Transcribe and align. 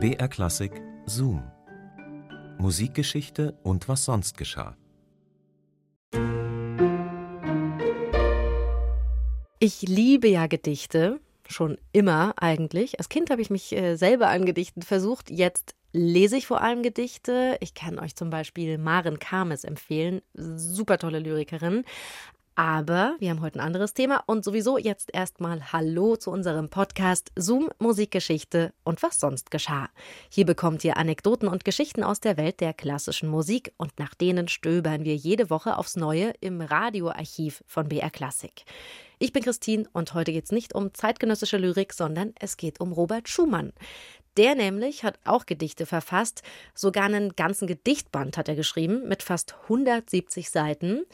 BR 0.00 0.28
Klassik 0.28 0.70
Zoom. 1.06 1.42
Musikgeschichte 2.58 3.58
und 3.64 3.88
was 3.88 4.04
sonst 4.04 4.38
geschah. 4.38 4.76
Ich 9.58 9.82
liebe 9.82 10.28
ja 10.28 10.46
Gedichte, 10.46 11.18
schon 11.48 11.78
immer 11.90 12.32
eigentlich. 12.36 13.00
Als 13.00 13.08
Kind 13.08 13.30
habe 13.30 13.42
ich 13.42 13.50
mich 13.50 13.72
äh, 13.72 13.96
selber 13.96 14.28
an 14.28 14.46
Gedichten 14.46 14.82
versucht. 14.82 15.30
Jetzt 15.30 15.74
lese 15.92 16.36
ich 16.36 16.46
vor 16.46 16.60
allem 16.60 16.84
Gedichte. 16.84 17.56
Ich 17.60 17.74
kann 17.74 17.98
euch 17.98 18.14
zum 18.14 18.30
Beispiel 18.30 18.78
Maren 18.78 19.18
Kames 19.18 19.64
empfehlen. 19.64 20.22
Super 20.32 20.98
tolle 20.98 21.18
Lyrikerin. 21.18 21.84
Aber 22.58 23.14
wir 23.20 23.30
haben 23.30 23.40
heute 23.40 23.60
ein 23.60 23.66
anderes 23.66 23.94
Thema 23.94 24.24
und 24.26 24.44
sowieso 24.44 24.78
jetzt 24.78 25.14
erstmal 25.14 25.72
Hallo 25.72 26.16
zu 26.16 26.32
unserem 26.32 26.68
Podcast 26.70 27.30
Zoom 27.36 27.68
Musikgeschichte 27.78 28.72
und 28.82 29.00
was 29.04 29.20
sonst 29.20 29.52
geschah. 29.52 29.88
Hier 30.28 30.44
bekommt 30.44 30.82
ihr 30.82 30.96
Anekdoten 30.96 31.46
und 31.46 31.64
Geschichten 31.64 32.02
aus 32.02 32.18
der 32.18 32.36
Welt 32.36 32.60
der 32.60 32.74
klassischen 32.74 33.28
Musik 33.28 33.72
und 33.76 33.96
nach 34.00 34.12
denen 34.12 34.48
stöbern 34.48 35.04
wir 35.04 35.14
jede 35.14 35.50
Woche 35.50 35.78
aufs 35.78 35.94
Neue 35.94 36.32
im 36.40 36.60
Radioarchiv 36.60 37.62
von 37.64 37.88
BR 37.88 38.10
Klassik. 38.10 38.64
Ich 39.20 39.32
bin 39.32 39.44
Christine 39.44 39.88
und 39.92 40.14
heute 40.14 40.32
geht 40.32 40.46
es 40.46 40.50
nicht 40.50 40.74
um 40.74 40.92
zeitgenössische 40.92 41.58
Lyrik, 41.58 41.92
sondern 41.92 42.32
es 42.40 42.56
geht 42.56 42.80
um 42.80 42.90
Robert 42.90 43.28
Schumann. 43.28 43.72
Der 44.36 44.56
nämlich 44.56 45.04
hat 45.04 45.18
auch 45.24 45.46
Gedichte 45.46 45.86
verfasst, 45.86 46.42
sogar 46.74 47.04
einen 47.04 47.36
ganzen 47.36 47.68
Gedichtband 47.68 48.36
hat 48.36 48.48
er 48.48 48.54
geschrieben 48.56 49.06
mit 49.08 49.22
fast 49.22 49.54
170 49.64 50.50
Seiten. 50.50 51.04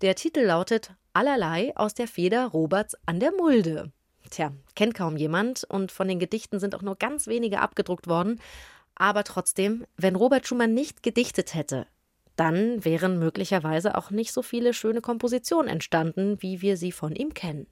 Der 0.00 0.14
Titel 0.14 0.40
lautet 0.40 0.92
Allerlei 1.12 1.76
aus 1.76 1.92
der 1.92 2.08
Feder 2.08 2.46
Roberts 2.46 2.96
an 3.04 3.20
der 3.20 3.32
Mulde. 3.32 3.92
Tja, 4.30 4.52
kennt 4.74 4.94
kaum 4.94 5.18
jemand 5.18 5.64
und 5.64 5.92
von 5.92 6.08
den 6.08 6.18
Gedichten 6.18 6.58
sind 6.58 6.74
auch 6.74 6.80
nur 6.80 6.96
ganz 6.96 7.26
wenige 7.26 7.60
abgedruckt 7.60 8.06
worden. 8.06 8.40
Aber 8.94 9.24
trotzdem, 9.24 9.84
wenn 9.98 10.16
Robert 10.16 10.46
Schumann 10.46 10.72
nicht 10.72 11.02
gedichtet 11.02 11.54
hätte, 11.54 11.86
dann 12.36 12.82
wären 12.82 13.18
möglicherweise 13.18 13.98
auch 13.98 14.10
nicht 14.10 14.32
so 14.32 14.40
viele 14.40 14.72
schöne 14.72 15.02
Kompositionen 15.02 15.68
entstanden, 15.68 16.40
wie 16.40 16.62
wir 16.62 16.78
sie 16.78 16.92
von 16.92 17.14
ihm 17.14 17.34
kennen. 17.34 17.66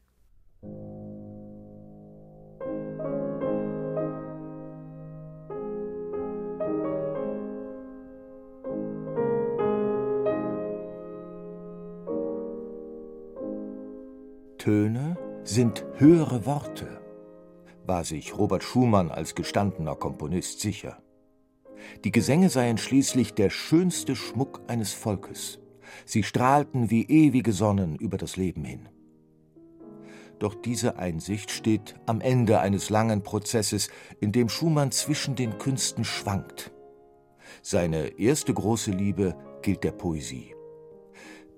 Töne 14.69 15.17
sind 15.45 15.87
höhere 15.97 16.45
Worte, 16.45 17.01
war 17.87 18.05
sich 18.05 18.37
Robert 18.37 18.63
Schumann 18.63 19.11
als 19.11 19.35
gestandener 19.35 19.95
Komponist 19.95 20.61
sicher. 20.61 21.03
Die 22.05 22.13
Gesänge 22.13 22.51
seien 22.51 22.77
schließlich 22.77 23.33
der 23.33 23.49
schönste 23.49 24.15
Schmuck 24.15 24.61
eines 24.67 24.93
Volkes. 24.93 25.59
Sie 26.05 26.23
strahlten 26.23 26.91
wie 26.91 27.07
ewige 27.07 27.55
Sonnen 27.55 27.97
über 27.97 28.19
das 28.19 28.37
Leben 28.37 28.63
hin. 28.63 28.91
Doch 30.39 30.55
diese 30.55 30.99
Einsicht 30.99 31.51
steht 31.51 31.95
am 32.05 32.21
Ende 32.21 32.61
eines 32.61 32.91
langen 32.91 33.23
Prozesses, 33.23 33.89
in 34.21 34.33
dem 34.33 34.51
Schumann 34.51 34.91
zwischen 34.91 35.35
den 35.35 35.57
Künsten 35.57 36.05
schwankt. 36.05 36.73
Seine 37.63 38.19
erste 38.19 38.53
große 38.53 38.91
Liebe 38.91 39.35
gilt 39.63 39.83
der 39.83 39.93
Poesie. 39.93 40.58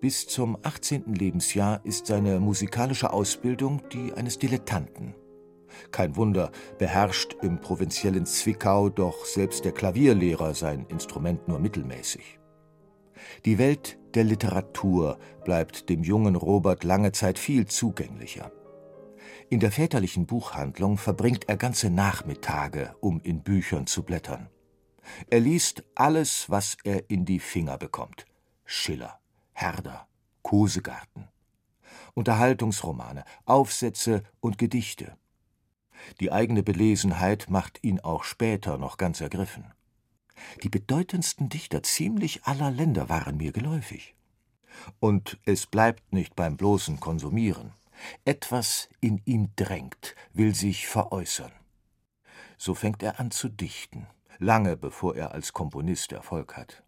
Bis 0.01 0.27
zum 0.27 0.57
18. 0.63 1.15
Lebensjahr 1.15 1.85
ist 1.85 2.07
seine 2.07 2.41
musikalische 2.41 3.13
Ausbildung 3.13 3.83
die 3.93 4.15
eines 4.15 4.39
Dilettanten. 4.39 5.15
Kein 5.91 6.17
Wunder, 6.17 6.51
beherrscht 6.79 7.37
im 7.43 7.61
provinziellen 7.61 8.25
Zwickau 8.25 8.89
doch 8.89 9.27
selbst 9.27 9.67
der 9.67 9.73
Klavierlehrer 9.73 10.55
sein 10.55 10.87
Instrument 10.89 11.49
nur 11.49 11.59
mittelmäßig. 11.59 12.39
Die 13.45 13.59
Welt 13.59 13.99
der 14.15 14.25
Literatur 14.25 15.19
bleibt 15.45 15.91
dem 15.91 16.03
jungen 16.03 16.35
Robert 16.35 16.83
lange 16.83 17.13
Zeit 17.13 17.39
viel 17.39 17.67
zugänglicher. 17.67 18.51
In 19.51 19.61
der 19.61 19.71
väterlichen 19.71 20.25
Buchhandlung 20.25 20.97
verbringt 20.97 21.47
er 21.49 21.59
ganze 21.59 21.91
Nachmittage, 21.91 22.95
um 23.01 23.21
in 23.23 23.43
Büchern 23.43 23.87
zu 23.87 24.03
blättern. 24.03 24.49
Er 25.29 25.41
liest 25.41 25.85
alles, 25.95 26.49
was 26.49 26.79
er 26.85 27.11
in 27.11 27.27
die 27.27 27.41
Finger 27.41 27.77
bekommt. 27.77 28.25
Schiller, 28.65 29.20
Herder, 29.61 30.09
Kosegarten. 30.41 31.29
Unterhaltungsromane, 32.15 33.25
Aufsätze 33.45 34.23
und 34.41 34.57
Gedichte. 34.57 35.19
Die 36.19 36.33
eigene 36.33 36.63
Belesenheit 36.63 37.51
macht 37.51 37.85
ihn 37.85 38.01
auch 38.01 38.25
später 38.25 38.79
noch 38.79 38.97
ganz 38.97 39.21
ergriffen. 39.21 39.67
Die 40.63 40.71
bedeutendsten 40.71 41.51
Dichter 41.51 41.83
ziemlich 41.83 42.45
aller 42.45 42.71
Länder 42.71 43.11
waren 43.11 43.37
mir 43.37 43.53
geläufig. 43.53 44.15
Und 44.99 45.39
es 45.45 45.67
bleibt 45.67 46.11
nicht 46.11 46.35
beim 46.35 46.57
bloßen 46.57 46.99
Konsumieren. 46.99 47.75
Etwas 48.25 48.89
in 49.03 49.21
ihm 49.27 49.51
drängt, 49.57 50.15
will 50.33 50.55
sich 50.55 50.87
veräußern. 50.87 51.53
So 52.57 52.75
fängt 52.75 53.03
er 53.03 53.21
an 53.21 53.31
zu 53.31 53.51
dichten, 53.51 54.07
lange 54.39 54.79
bevor 54.79 55.17
er 55.17 55.33
als 55.33 55.53
Komponist 55.53 56.13
Erfolg 56.13 56.57
hat. 56.57 56.83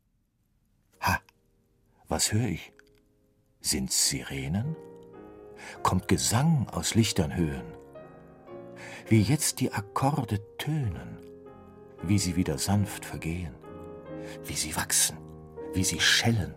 Was 2.12 2.30
höre 2.30 2.48
ich? 2.48 2.74
Sind's 3.62 4.10
Sirenen? 4.10 4.76
Kommt 5.82 6.08
Gesang 6.08 6.68
aus 6.68 6.94
lichtern 6.94 7.34
Höhen? 7.34 7.64
Wie 9.08 9.22
jetzt 9.22 9.60
die 9.60 9.72
Akkorde 9.72 10.38
tönen, 10.58 11.16
wie 12.02 12.18
sie 12.18 12.36
wieder 12.36 12.58
sanft 12.58 13.06
vergehen, 13.06 13.54
wie 14.44 14.52
sie 14.52 14.76
wachsen, 14.76 15.16
wie 15.72 15.84
sie 15.84 16.00
schellen. 16.00 16.54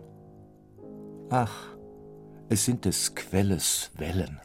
Ach, 1.30 1.74
es 2.50 2.66
sind 2.66 2.84
des 2.84 3.14
Quelles 3.14 3.92
Wellen. 3.94 4.38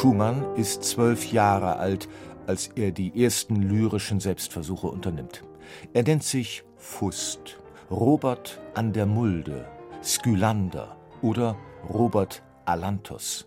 Schumann 0.00 0.56
ist 0.56 0.82
zwölf 0.82 1.30
Jahre 1.30 1.76
alt, 1.76 2.08
als 2.46 2.68
er 2.68 2.90
die 2.90 3.22
ersten 3.22 3.56
lyrischen 3.56 4.18
Selbstversuche 4.18 4.86
unternimmt. 4.86 5.44
Er 5.92 6.04
nennt 6.04 6.22
sich 6.22 6.64
Fust, 6.78 7.58
Robert 7.90 8.62
an 8.72 8.94
der 8.94 9.04
Mulde, 9.04 9.66
Skylander 10.02 10.96
oder 11.20 11.54
Robert 11.86 12.42
Alanthus. 12.64 13.46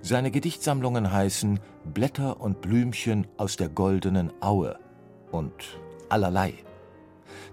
Seine 0.00 0.30
Gedichtsammlungen 0.30 1.12
heißen 1.12 1.58
Blätter 1.92 2.40
und 2.40 2.60
Blümchen 2.60 3.26
aus 3.36 3.56
der 3.56 3.68
goldenen 3.68 4.30
Aue 4.40 4.78
und 5.32 5.80
allerlei. 6.08 6.54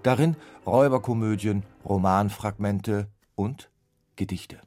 Darin 0.04 0.36
Räuberkomödien, 0.64 1.64
Romanfragmente 1.84 3.08
und 3.34 3.68
Gedichte. 4.14 4.60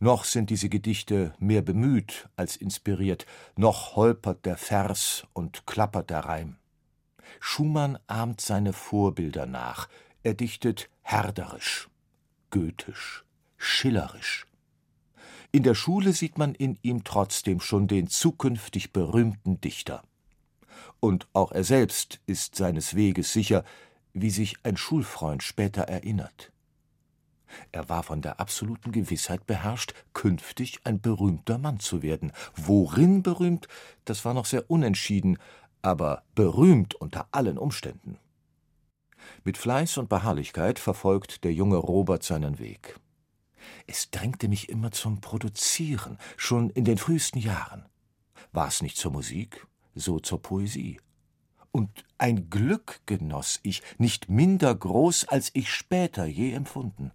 Noch 0.00 0.24
sind 0.24 0.50
diese 0.50 0.68
Gedichte 0.68 1.34
mehr 1.38 1.62
bemüht 1.62 2.28
als 2.36 2.56
inspiriert, 2.56 3.26
noch 3.56 3.96
holpert 3.96 4.44
der 4.44 4.56
Vers 4.56 5.26
und 5.32 5.66
klappert 5.66 6.10
der 6.10 6.20
Reim. 6.20 6.56
Schumann 7.40 7.98
ahmt 8.06 8.40
seine 8.40 8.72
Vorbilder 8.72 9.46
nach, 9.46 9.88
er 10.22 10.34
dichtet 10.34 10.88
herderisch, 11.02 11.88
goethisch, 12.50 13.24
schillerisch. 13.56 14.46
In 15.52 15.62
der 15.62 15.74
Schule 15.74 16.12
sieht 16.12 16.38
man 16.38 16.54
in 16.54 16.78
ihm 16.82 17.04
trotzdem 17.04 17.60
schon 17.60 17.86
den 17.86 18.08
zukünftig 18.08 18.92
berühmten 18.92 19.60
Dichter. 19.60 20.02
Und 20.98 21.28
auch 21.32 21.52
er 21.52 21.64
selbst 21.64 22.20
ist 22.26 22.56
seines 22.56 22.96
Weges 22.96 23.32
sicher, 23.32 23.64
wie 24.14 24.30
sich 24.30 24.56
ein 24.64 24.76
Schulfreund 24.76 25.42
später 25.42 25.82
erinnert. 25.82 26.50
Er 27.72 27.88
war 27.88 28.02
von 28.02 28.22
der 28.22 28.40
absoluten 28.40 28.92
Gewissheit 28.92 29.46
beherrscht, 29.46 29.94
künftig 30.12 30.80
ein 30.84 31.00
berühmter 31.00 31.58
Mann 31.58 31.80
zu 31.80 32.02
werden. 32.02 32.32
Worin 32.56 33.22
berühmt, 33.22 33.68
das 34.04 34.24
war 34.24 34.34
noch 34.34 34.46
sehr 34.46 34.70
unentschieden, 34.70 35.38
aber 35.82 36.22
berühmt 36.34 36.94
unter 36.94 37.28
allen 37.32 37.58
Umständen. 37.58 38.18
Mit 39.44 39.58
Fleiß 39.58 39.98
und 39.98 40.08
Beharrlichkeit 40.08 40.78
verfolgt 40.78 41.44
der 41.44 41.52
junge 41.52 41.76
Robert 41.76 42.22
seinen 42.22 42.58
Weg. 42.58 42.98
Es 43.86 44.10
drängte 44.10 44.48
mich 44.48 44.68
immer 44.68 44.92
zum 44.92 45.20
Produzieren, 45.20 46.18
schon 46.36 46.70
in 46.70 46.84
den 46.84 46.98
frühesten 46.98 47.38
Jahren. 47.38 47.86
War 48.52 48.68
es 48.68 48.82
nicht 48.82 48.96
zur 48.96 49.12
Musik, 49.12 49.66
so 49.94 50.18
zur 50.18 50.40
Poesie. 50.40 51.00
Und 51.70 52.04
ein 52.18 52.50
Glück 52.50 53.00
genoss 53.06 53.58
ich, 53.62 53.82
nicht 53.98 54.28
minder 54.28 54.74
groß, 54.74 55.28
als 55.28 55.50
ich 55.54 55.70
später 55.72 56.24
je 56.24 56.52
empfunden. 56.52 57.10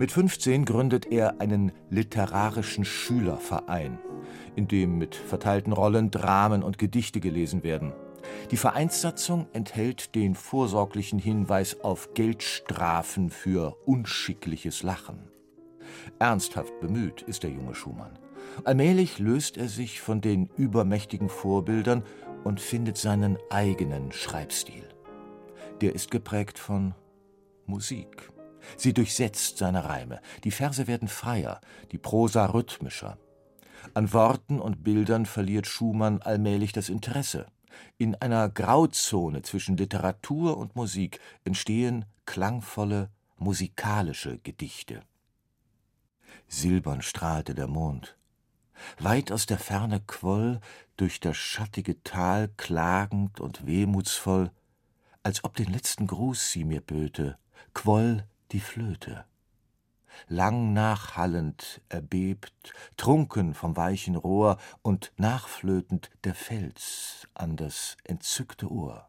Mit 0.00 0.12
15 0.12 0.64
gründet 0.64 1.06
er 1.10 1.40
einen 1.40 1.72
literarischen 1.90 2.84
Schülerverein, 2.84 3.98
in 4.54 4.68
dem 4.68 4.96
mit 4.96 5.16
verteilten 5.16 5.72
Rollen 5.72 6.12
Dramen 6.12 6.62
und 6.62 6.78
Gedichte 6.78 7.18
gelesen 7.18 7.64
werden. 7.64 7.92
Die 8.52 8.56
Vereinssatzung 8.56 9.48
enthält 9.52 10.14
den 10.14 10.36
vorsorglichen 10.36 11.18
Hinweis 11.18 11.80
auf 11.80 12.14
Geldstrafen 12.14 13.28
für 13.28 13.76
unschickliches 13.86 14.84
Lachen. 14.84 15.18
Ernsthaft 16.20 16.78
bemüht 16.78 17.22
ist 17.22 17.42
der 17.42 17.50
junge 17.50 17.74
Schumann. 17.74 18.20
Allmählich 18.62 19.18
löst 19.18 19.56
er 19.56 19.66
sich 19.66 20.00
von 20.00 20.20
den 20.20 20.48
übermächtigen 20.56 21.28
Vorbildern 21.28 22.04
und 22.44 22.60
findet 22.60 22.98
seinen 22.98 23.36
eigenen 23.50 24.12
Schreibstil. 24.12 24.84
Der 25.80 25.96
ist 25.96 26.12
geprägt 26.12 26.60
von 26.60 26.94
Musik. 27.66 28.30
Sie 28.76 28.92
durchsetzt 28.92 29.58
seine 29.58 29.84
Reime. 29.84 30.20
Die 30.44 30.50
Verse 30.50 30.86
werden 30.86 31.08
freier, 31.08 31.60
die 31.92 31.98
Prosa 31.98 32.46
rhythmischer. 32.46 33.18
An 33.94 34.12
Worten 34.12 34.60
und 34.60 34.84
Bildern 34.84 35.26
verliert 35.26 35.66
Schumann 35.66 36.20
allmählich 36.20 36.72
das 36.72 36.88
Interesse. 36.88 37.46
In 37.96 38.14
einer 38.16 38.48
Grauzone 38.48 39.42
zwischen 39.42 39.76
Literatur 39.76 40.56
und 40.56 40.76
Musik 40.76 41.20
entstehen 41.44 42.04
klangvolle, 42.26 43.10
musikalische 43.36 44.38
Gedichte. 44.38 45.02
Silbern 46.48 47.02
strahlte 47.02 47.54
der 47.54 47.66
Mond. 47.66 48.16
Weit 48.98 49.32
aus 49.32 49.46
der 49.46 49.58
Ferne 49.58 50.00
quoll 50.06 50.60
durch 50.96 51.20
das 51.20 51.36
schattige 51.36 52.02
Tal 52.02 52.48
klagend 52.56 53.40
und 53.40 53.66
wehmutsvoll, 53.66 54.50
als 55.22 55.44
ob 55.44 55.56
den 55.56 55.72
letzten 55.72 56.06
Gruß 56.06 56.52
sie 56.52 56.64
mir 56.64 56.80
böte, 56.80 57.38
quoll 57.74 58.24
die 58.52 58.60
Flöte. 58.60 59.24
Lang 60.26 60.72
nachhallend 60.72 61.80
erbebt, 61.88 62.72
trunken 62.96 63.54
vom 63.54 63.76
weichen 63.76 64.16
Rohr 64.16 64.58
und 64.82 65.12
nachflötend 65.16 66.10
der 66.24 66.34
Fels 66.34 67.28
an 67.34 67.56
das 67.56 67.96
entzückte 68.04 68.70
Ohr. 68.70 69.08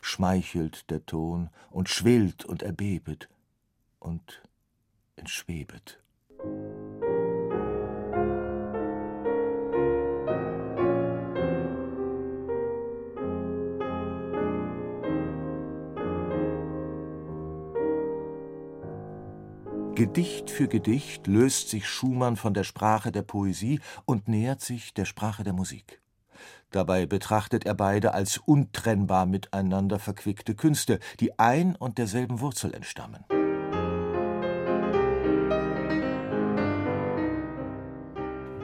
Schmeichelt 0.00 0.90
der 0.90 1.04
Ton 1.06 1.50
und 1.70 1.88
schwillt 1.88 2.44
und 2.44 2.62
erbebet 2.62 3.28
und 3.98 4.42
entschwebet. 5.16 6.00
Gedicht 19.98 20.48
für 20.48 20.68
Gedicht 20.68 21.26
löst 21.26 21.70
sich 21.70 21.88
Schumann 21.88 22.36
von 22.36 22.54
der 22.54 22.62
Sprache 22.62 23.10
der 23.10 23.22
Poesie 23.22 23.80
und 24.04 24.28
nähert 24.28 24.60
sich 24.60 24.94
der 24.94 25.04
Sprache 25.04 25.42
der 25.42 25.52
Musik. 25.52 26.00
Dabei 26.70 27.04
betrachtet 27.04 27.66
er 27.66 27.74
beide 27.74 28.14
als 28.14 28.38
untrennbar 28.38 29.26
miteinander 29.26 29.98
verquickte 29.98 30.54
Künste, 30.54 31.00
die 31.18 31.36
ein 31.40 31.74
und 31.74 31.98
derselben 31.98 32.38
Wurzel 32.38 32.74
entstammen. 32.74 33.24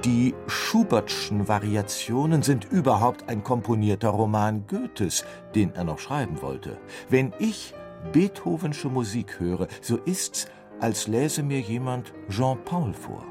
Die 0.04 0.36
Schubertschen 0.46 1.48
Variationen 1.48 2.44
sind 2.44 2.64
überhaupt 2.66 3.28
ein 3.28 3.42
komponierter 3.42 4.10
Roman 4.10 4.69
Goethes, 4.69 5.25
den 5.56 5.75
er 5.75 5.82
noch 5.82 5.98
schreiben 5.98 6.40
wollte. 6.42 6.78
Wenn 7.08 7.32
ich 7.40 7.75
Beethovensche 8.12 8.88
Musik 8.88 9.40
höre, 9.40 9.66
so 9.81 9.96
ist's, 9.96 10.46
als 10.80 11.06
läse 11.06 11.42
mir 11.42 11.60
jemand 11.60 12.12
Jean-Paul 12.28 12.92
vor. 12.94 13.24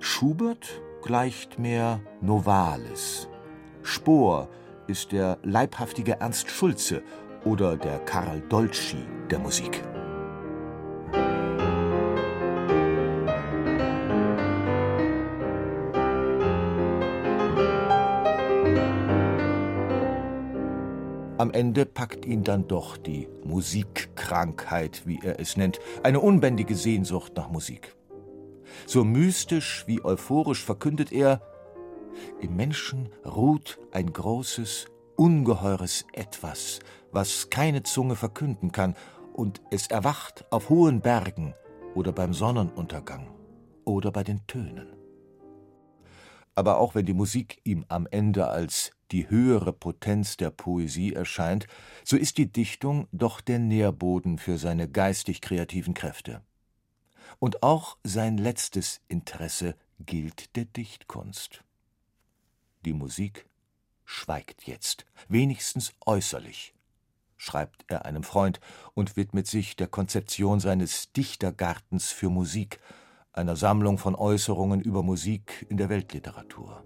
Schubert 0.00 0.80
gleicht 1.02 1.58
mehr 1.58 2.00
Novalis. 2.20 3.28
Spohr 3.82 4.48
ist 4.86 5.12
der 5.12 5.38
leibhaftige 5.42 6.20
Ernst 6.20 6.50
Schulze 6.50 7.02
oder 7.44 7.76
der 7.76 7.98
Karl 8.00 8.40
Dolci 8.48 9.04
der 9.30 9.38
Musik. 9.38 9.82
Am 21.42 21.50
Ende 21.50 21.86
packt 21.86 22.24
ihn 22.24 22.44
dann 22.44 22.68
doch 22.68 22.96
die 22.96 23.26
Musikkrankheit, 23.42 25.02
wie 25.06 25.18
er 25.24 25.40
es 25.40 25.56
nennt, 25.56 25.80
eine 26.04 26.20
unbändige 26.20 26.76
Sehnsucht 26.76 27.32
nach 27.34 27.50
Musik. 27.50 27.96
So 28.86 29.02
mystisch 29.02 29.82
wie 29.88 30.04
euphorisch 30.04 30.64
verkündet 30.64 31.10
er, 31.10 31.42
im 32.40 32.54
Menschen 32.54 33.08
ruht 33.26 33.80
ein 33.90 34.12
großes, 34.12 34.86
ungeheures 35.16 36.04
Etwas, 36.12 36.78
was 37.10 37.50
keine 37.50 37.82
Zunge 37.82 38.14
verkünden 38.14 38.70
kann, 38.70 38.94
und 39.32 39.62
es 39.72 39.88
erwacht 39.88 40.44
auf 40.52 40.68
hohen 40.68 41.00
Bergen 41.00 41.54
oder 41.96 42.12
beim 42.12 42.34
Sonnenuntergang 42.34 43.26
oder 43.84 44.12
bei 44.12 44.22
den 44.22 44.46
Tönen. 44.46 44.92
Aber 46.54 46.78
auch 46.78 46.94
wenn 46.94 47.06
die 47.06 47.14
Musik 47.14 47.60
ihm 47.64 47.84
am 47.88 48.06
Ende 48.08 48.46
als 48.46 48.92
die 49.12 49.28
höhere 49.28 49.72
Potenz 49.72 50.36
der 50.36 50.50
Poesie 50.50 51.12
erscheint, 51.12 51.66
so 52.04 52.16
ist 52.16 52.38
die 52.38 52.50
Dichtung 52.50 53.06
doch 53.12 53.40
der 53.40 53.58
Nährboden 53.58 54.38
für 54.38 54.58
seine 54.58 54.88
geistig 54.88 55.40
kreativen 55.40 55.94
Kräfte. 55.94 56.42
Und 57.38 57.62
auch 57.62 57.98
sein 58.02 58.38
letztes 58.38 59.00
Interesse 59.08 59.76
gilt 60.00 60.56
der 60.56 60.64
Dichtkunst. 60.64 61.62
Die 62.84 62.92
Musik 62.92 63.46
schweigt 64.04 64.66
jetzt, 64.66 65.06
wenigstens 65.28 65.92
äußerlich, 66.04 66.74
schreibt 67.36 67.84
er 67.88 68.04
einem 68.04 68.22
Freund 68.22 68.60
und 68.94 69.16
widmet 69.16 69.46
sich 69.46 69.76
der 69.76 69.88
Konzeption 69.88 70.60
seines 70.60 71.12
Dichtergartens 71.12 72.10
für 72.10 72.30
Musik, 72.30 72.78
einer 73.32 73.56
Sammlung 73.56 73.98
von 73.98 74.14
Äußerungen 74.14 74.80
über 74.80 75.02
Musik 75.02 75.66
in 75.68 75.76
der 75.76 75.88
Weltliteratur. 75.88 76.84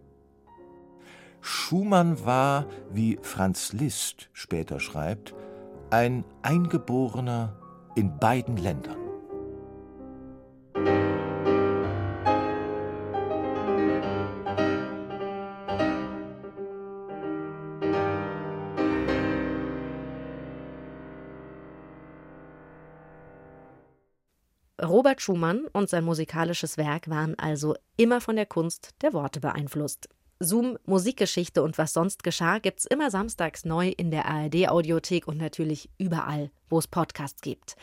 Schumann 1.48 2.24
war, 2.26 2.66
wie 2.90 3.20
Franz 3.22 3.72
Liszt 3.72 4.30
später 4.32 4.80
schreibt, 4.80 5.32
ein 5.90 6.24
Eingeborener 6.42 7.56
in 7.94 8.18
beiden 8.18 8.56
Ländern. 8.56 8.96
Robert 24.82 25.22
Schumann 25.22 25.66
und 25.72 25.88
sein 25.88 26.04
musikalisches 26.04 26.76
Werk 26.76 27.08
waren 27.08 27.38
also 27.38 27.76
immer 27.96 28.20
von 28.20 28.34
der 28.34 28.46
Kunst 28.46 28.90
der 29.02 29.12
Worte 29.12 29.38
beeinflusst. 29.38 30.08
Zoom 30.38 30.78
Musikgeschichte 30.84 31.62
und 31.62 31.78
was 31.78 31.92
sonst 31.92 32.22
geschah 32.22 32.58
gibt's 32.58 32.84
immer 32.84 33.10
samstags 33.10 33.64
neu 33.64 33.88
in 33.88 34.10
der 34.10 34.26
ARD 34.26 34.68
Audiothek 34.68 35.26
und 35.26 35.38
natürlich 35.38 35.88
überall, 35.98 36.50
wo 36.68 36.78
es 36.78 36.86
Podcasts 36.86 37.40
gibt. 37.40 37.76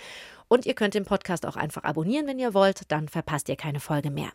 Und 0.48 0.66
ihr 0.66 0.76
könnt 0.76 0.94
den 0.94 1.06
Podcast 1.06 1.46
auch 1.46 1.56
einfach 1.56 1.84
abonnieren, 1.84 2.28
wenn 2.28 2.40
ihr 2.40 2.54
wollt, 2.54 2.92
dann 2.92 3.10
verpasst 3.10 3.50
ihr 3.50 3.56
keine 3.56 3.80
Folge 3.80 4.12
mehr. 4.12 4.32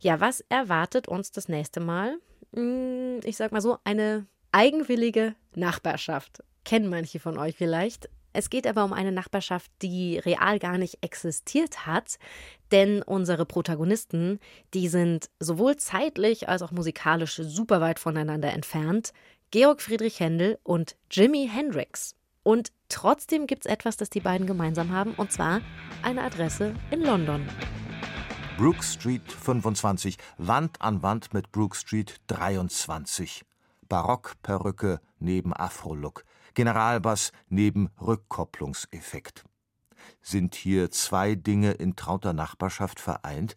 Ja, 0.00 0.20
was 0.20 0.40
erwartet 0.48 1.08
uns 1.08 1.32
das 1.32 1.48
nächste 1.48 1.80
Mal? 1.80 2.18
Hm, 2.54 3.20
ich 3.24 3.36
sag 3.36 3.52
mal 3.52 3.60
so, 3.60 3.78
eine 3.84 4.26
eigenwillige 4.52 5.34
Nachbarschaft. 5.54 6.42
Kennen 6.64 6.88
manche 6.88 7.18
von 7.18 7.38
euch 7.38 7.56
vielleicht. 7.56 8.08
Es 8.34 8.50
geht 8.50 8.66
aber 8.66 8.84
um 8.84 8.92
eine 8.92 9.12
Nachbarschaft, 9.12 9.70
die 9.80 10.18
real 10.18 10.58
gar 10.58 10.76
nicht 10.76 10.98
existiert 11.02 11.86
hat, 11.86 12.18
denn 12.72 13.00
unsere 13.00 13.46
Protagonisten, 13.46 14.40
die 14.74 14.88
sind 14.88 15.30
sowohl 15.38 15.76
zeitlich 15.76 16.48
als 16.48 16.60
auch 16.60 16.72
musikalisch 16.72 17.36
super 17.36 17.80
weit 17.80 18.00
voneinander 18.00 18.52
entfernt. 18.52 19.12
Georg 19.52 19.80
Friedrich 19.80 20.18
Händel 20.18 20.58
und 20.64 20.96
Jimi 21.12 21.48
Hendrix. 21.48 22.16
Und 22.42 22.72
trotzdem 22.88 23.46
gibt 23.46 23.66
es 23.66 23.72
etwas, 23.72 23.96
das 23.96 24.10
die 24.10 24.20
beiden 24.20 24.48
gemeinsam 24.48 24.90
haben, 24.90 25.14
und 25.14 25.30
zwar 25.30 25.60
eine 26.02 26.22
Adresse 26.22 26.74
in 26.90 27.02
London. 27.02 27.48
Brook 28.58 28.82
Street 28.82 29.22
25, 29.30 30.18
Wand 30.38 30.82
an 30.82 31.02
Wand 31.04 31.32
mit 31.32 31.52
Brook 31.52 31.76
Street 31.76 32.16
23. 32.26 33.44
Barockperücke 33.88 35.00
neben 35.20 35.52
Afro-Look. 35.52 36.24
Generalbass 36.54 37.32
neben 37.48 37.90
Rückkopplungseffekt. 38.00 39.44
Sind 40.22 40.54
hier 40.54 40.90
zwei 40.90 41.34
Dinge 41.34 41.72
in 41.72 41.96
trauter 41.96 42.32
Nachbarschaft 42.32 43.00
vereint, 43.00 43.56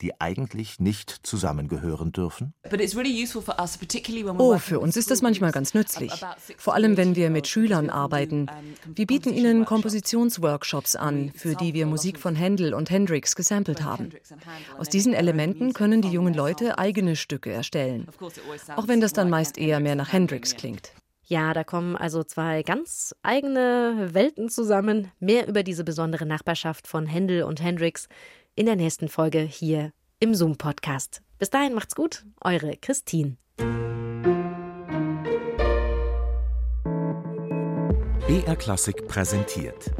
die 0.00 0.20
eigentlich 0.20 0.78
nicht 0.78 1.10
zusammengehören 1.10 2.12
dürfen? 2.12 2.54
Oh, 4.38 4.58
für 4.58 4.80
uns 4.80 4.96
ist 4.96 5.10
das 5.10 5.22
manchmal 5.22 5.52
ganz 5.52 5.74
nützlich. 5.74 6.12
Vor 6.56 6.74
allem, 6.74 6.96
wenn 6.96 7.16
wir 7.16 7.30
mit 7.30 7.48
Schülern 7.48 7.90
arbeiten. 7.90 8.46
Wir 8.86 9.06
bieten 9.06 9.32
ihnen 9.32 9.64
Kompositionsworkshops 9.64 10.96
an, 10.96 11.32
für 11.34 11.54
die 11.54 11.74
wir 11.74 11.86
Musik 11.86 12.18
von 12.18 12.36
Händel 12.36 12.74
und 12.74 12.90
Hendrix 12.90 13.34
gesampelt 13.34 13.82
haben. 13.82 14.10
Aus 14.78 14.88
diesen 14.88 15.14
Elementen 15.14 15.72
können 15.72 16.02
die 16.02 16.10
jungen 16.10 16.34
Leute 16.34 16.78
eigene 16.78 17.16
Stücke 17.16 17.50
erstellen. 17.50 18.06
Auch 18.76 18.86
wenn 18.88 19.00
das 19.00 19.12
dann 19.12 19.30
meist 19.30 19.58
eher 19.58 19.80
mehr 19.80 19.96
nach 19.96 20.12
Hendrix 20.12 20.54
klingt. 20.54 20.92
Ja, 21.28 21.52
da 21.52 21.62
kommen 21.62 21.94
also 21.94 22.24
zwei 22.24 22.62
ganz 22.62 23.14
eigene 23.22 24.08
Welten 24.12 24.48
zusammen. 24.48 25.12
Mehr 25.20 25.46
über 25.46 25.62
diese 25.62 25.84
besondere 25.84 26.24
Nachbarschaft 26.24 26.86
von 26.86 27.06
Händel 27.06 27.42
und 27.42 27.62
Hendrix 27.62 28.08
in 28.54 28.64
der 28.64 28.76
nächsten 28.76 29.08
Folge 29.08 29.40
hier 29.40 29.92
im 30.20 30.34
Zoom-Podcast. 30.34 31.20
Bis 31.38 31.50
dahin 31.50 31.74
macht's 31.74 31.94
gut, 31.94 32.24
eure 32.40 32.78
Christine. 32.78 33.36
BR 38.38 38.54
Klassik 38.54 39.08
präsentiert. 39.08 39.90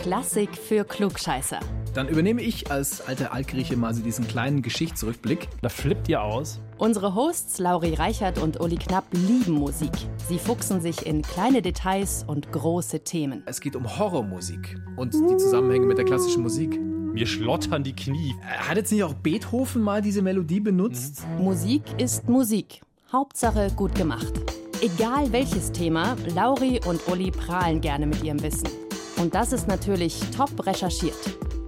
Klassik 0.00 0.56
für 0.56 0.82
Klugscheißer. 0.82 1.60
Dann 1.92 2.08
übernehme 2.08 2.40
ich 2.40 2.70
als 2.70 3.02
alter 3.02 3.34
Altgrieche 3.34 3.76
mal 3.76 3.92
so 3.92 4.00
diesen 4.00 4.26
kleinen 4.26 4.62
Geschichtsrückblick. 4.62 5.48
Da 5.60 5.68
flippt 5.68 6.08
ihr 6.08 6.22
aus. 6.22 6.58
Unsere 6.78 7.14
Hosts 7.14 7.58
Lauri 7.58 7.92
Reichert 7.92 8.38
und 8.38 8.58
Uli 8.60 8.76
Knapp 8.76 9.04
lieben 9.12 9.52
Musik. 9.52 9.92
Sie 10.26 10.38
fuchsen 10.38 10.80
sich 10.80 11.04
in 11.04 11.20
kleine 11.20 11.60
Details 11.60 12.24
und 12.26 12.50
große 12.50 13.00
Themen. 13.00 13.42
Es 13.44 13.60
geht 13.60 13.76
um 13.76 13.98
Horrormusik 13.98 14.80
und 14.96 15.12
die 15.12 15.36
Zusammenhänge 15.36 15.84
mit 15.84 15.98
der 15.98 16.06
klassischen 16.06 16.42
Musik. 16.42 16.80
Mir 16.80 17.26
schlottern 17.26 17.84
die 17.84 17.94
Knie. 17.94 18.34
Hat 18.42 18.78
jetzt 18.78 18.90
nicht 18.90 19.04
auch 19.04 19.12
Beethoven 19.12 19.82
mal 19.82 20.00
diese 20.00 20.22
Melodie 20.22 20.60
benutzt? 20.60 21.26
Musik 21.38 21.82
ist 21.98 22.26
Musik. 22.26 22.80
Hauptsache 23.12 23.70
gut 23.76 23.94
gemacht. 23.94 24.61
Egal 24.84 25.30
welches 25.30 25.70
Thema, 25.70 26.16
Lauri 26.34 26.80
und 26.84 27.06
Uli 27.06 27.30
prahlen 27.30 27.80
gerne 27.80 28.04
mit 28.04 28.20
ihrem 28.24 28.42
Wissen. 28.42 28.68
Und 29.16 29.32
das 29.32 29.52
ist 29.52 29.68
natürlich 29.68 30.18
top 30.36 30.66
recherchiert. 30.66 31.14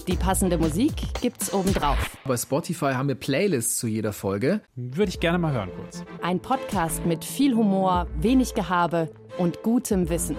Die 0.09 0.17
passende 0.17 0.59
Musik 0.59 0.95
gibt's 1.23 1.55
obendrauf. 1.55 1.97
Bei 2.25 2.37
Spotify 2.37 2.95
haben 2.95 3.07
wir 3.07 3.15
Playlists 3.15 3.77
zu 3.77 3.87
jeder 3.87 4.13
Folge. 4.13 4.63
Würde 4.75 5.11
ich 5.11 5.21
gerne 5.21 5.39
mal 5.39 5.53
hören 5.53 5.71
kurz. 5.77 6.03
Ein 6.23 6.41
Podcast 6.41 7.07
mit 7.07 7.25
viel 7.25 7.55
Humor, 7.55 8.09
wenig 8.17 8.53
Gehabe 8.55 9.09
und 9.39 9.63
gutem 9.63 10.09
Wissen. 10.09 10.37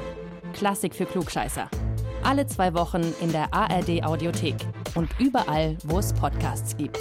Klassik 0.52 0.96
für 0.96 1.06
Klugscheißer. 1.06 1.70
Alle 2.24 2.46
zwei 2.46 2.74
Wochen 2.74 3.04
in 3.22 3.32
der 3.32 3.54
ARD 3.54 4.04
Audiothek 4.04 4.58
und 4.96 5.10
überall, 5.18 5.78
wo 5.86 6.00
es 6.00 6.12
Podcasts 6.12 6.76
gibt. 6.76 7.00